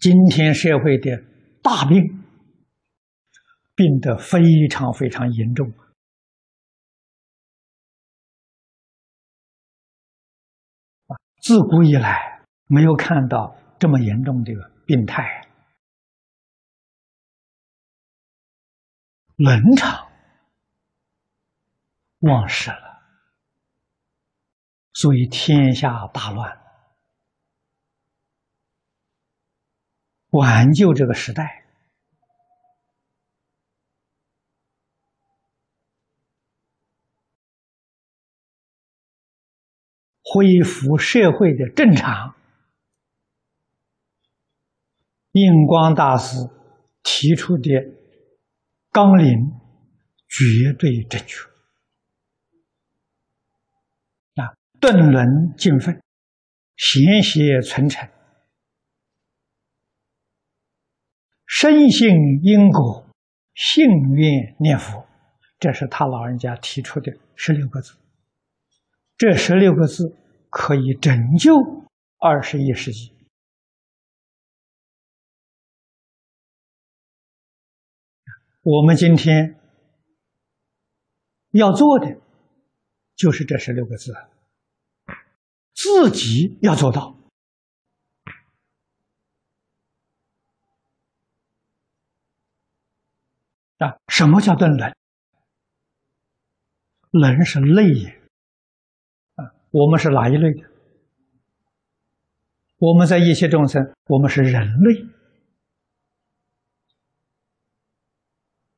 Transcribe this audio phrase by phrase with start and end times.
[0.00, 1.10] 今天社会的
[1.62, 2.24] 大病，
[3.74, 5.70] 病得非常非常严重！
[11.42, 14.52] 自古以来没有看到这么严重的
[14.86, 15.46] 病态，
[19.36, 20.10] 伦常
[22.20, 23.02] 忘失了，
[24.94, 26.58] 所以天下大乱。
[30.30, 31.64] 挽救这个时代，
[40.22, 42.36] 恢复社会的正常。
[45.32, 46.36] 印光大师
[47.02, 47.70] 提出的
[48.90, 49.52] 纲领
[50.28, 51.44] 绝对正确
[54.34, 54.54] 啊！
[54.80, 56.00] 顿伦尽分，
[56.76, 58.08] 贤邪存诚。
[61.52, 62.08] 深信
[62.44, 63.04] 因果，
[63.54, 63.84] 信
[64.14, 65.04] 愿念佛，
[65.58, 67.92] 这是他老人家提出的十六个字。
[69.18, 70.16] 这十六个字
[70.48, 71.52] 可以拯救
[72.18, 73.12] 二十一世纪。
[78.62, 79.58] 我们今天
[81.50, 82.16] 要做的
[83.16, 84.14] 就是这十六个字，
[85.74, 87.19] 自己要做到。
[93.80, 94.94] 啊，什么叫顿冷？
[97.10, 98.08] 冷是类也。
[99.36, 100.68] 啊，我们是哪一类的？
[102.76, 105.02] 我们在一切众生，我们是人类。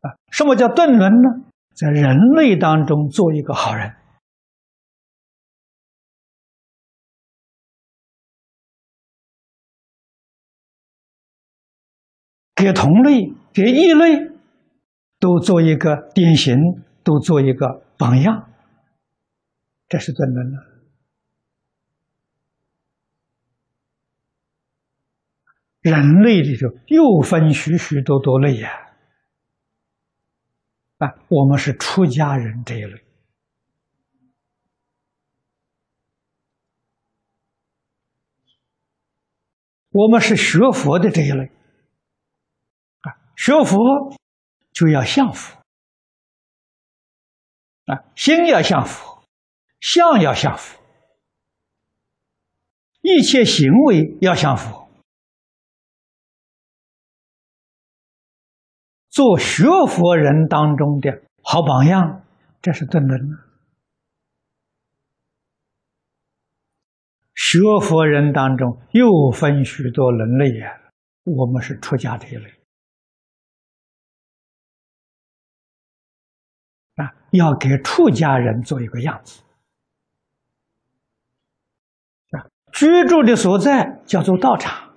[0.00, 1.44] 啊，什么叫顿伦呢？
[1.74, 3.94] 在人类当中做一个好人，
[12.54, 14.35] 给同类，给异类。
[15.26, 16.56] 都做一个典型，
[17.02, 18.48] 都做一个榜样，
[19.88, 20.56] 这是真的呢？
[25.80, 28.70] 人类里头又分许许多多类呀，
[30.98, 33.02] 啊，我们是出家人这一类，
[39.90, 41.50] 我们是学佛的这一类，
[43.00, 44.16] 啊，学佛。
[44.76, 45.56] 就要像佛
[47.86, 49.24] 啊，心要像佛，
[49.80, 50.78] 相要像佛，
[53.00, 54.90] 一切行为要像佛，
[59.08, 62.26] 做学佛人当中的好榜样，
[62.60, 63.36] 这是顿伦呢。
[67.34, 70.78] 学佛人当中又分许多人类呀，
[71.24, 72.55] 我们是出家这一类。
[76.96, 79.42] 啊，要给出家人做一个样子
[82.30, 82.44] 啊！
[82.72, 84.94] 居住的所在叫做道场，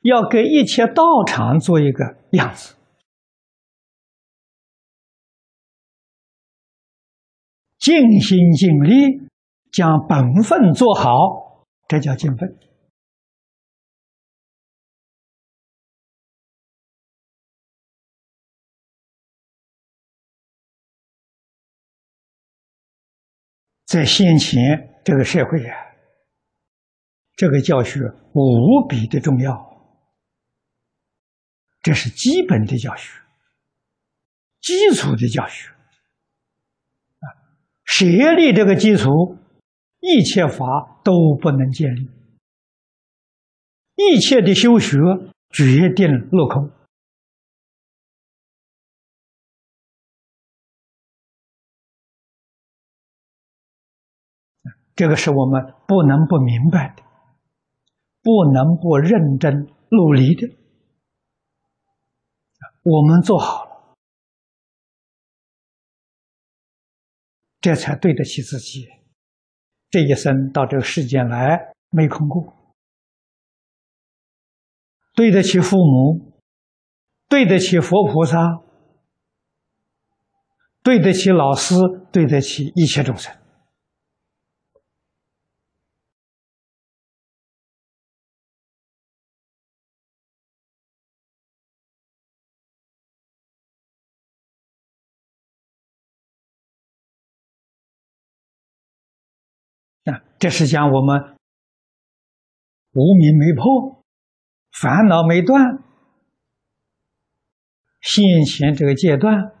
[0.00, 2.74] 要给一切道场做一个样子，
[7.78, 9.28] 尽心尽力
[9.72, 12.58] 将本分做好，这叫尽分。
[23.90, 25.76] 在先前这个社会啊，
[27.34, 27.98] 这个教学
[28.32, 29.52] 无比的重要，
[31.82, 33.20] 这是基本的教学，
[34.60, 37.26] 基础的教学啊，
[37.82, 38.06] 设
[38.36, 39.08] 立这个基础，
[39.98, 42.08] 一切法都不能建立，
[43.96, 44.98] 一切的修学
[45.52, 46.70] 决定落空。
[55.00, 57.02] 这个是我们不能不明白的，
[58.20, 60.46] 不能不认真努力的。
[62.82, 63.96] 我们做好了，
[67.62, 68.88] 这才对得起自己。
[69.88, 72.74] 这一生到这个世间来没空过，
[75.14, 76.34] 对得起父母，
[77.26, 78.36] 对得起佛菩萨，
[80.82, 81.74] 对得起老师，
[82.12, 83.34] 对得起一切众生。
[100.04, 101.36] 啊，这是讲我们
[102.92, 104.02] 无名没破，
[104.72, 105.82] 烦恼没断，
[108.00, 109.52] 现前这个阶段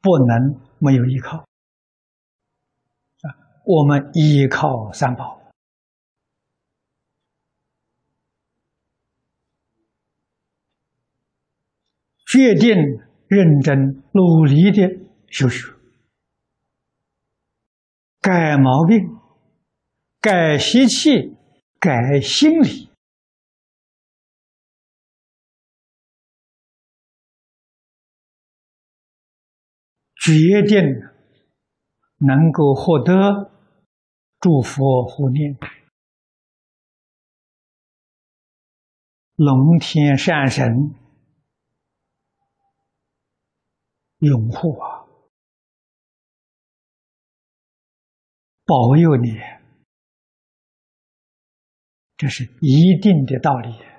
[0.00, 3.26] 不能没有依靠啊！
[3.66, 5.38] 我们依靠三宝，
[12.26, 12.74] 决定
[13.28, 15.74] 认真努力的修学，
[18.20, 19.18] 改毛病，
[20.20, 21.36] 改习气，
[21.78, 22.90] 改心理。
[30.22, 30.78] 决定
[32.18, 33.50] 能够获得
[34.38, 35.56] 诸佛护念、
[39.34, 40.94] 龙天善神
[44.18, 44.99] 拥护啊，
[48.70, 49.36] 保佑你，
[52.16, 53.89] 这是一定的道理。